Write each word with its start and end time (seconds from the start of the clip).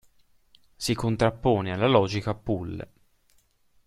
Si 0.77 0.95
contrappone 0.95 1.73
alla 1.73 1.85
logica 1.85 2.33
pull. 2.33 2.83